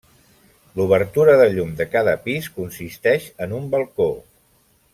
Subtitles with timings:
[0.79, 4.09] L'obertura de llum de cada pis consisteix en un balcó.